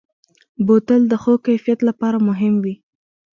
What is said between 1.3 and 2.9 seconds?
کیفیت لپاره مهم وي.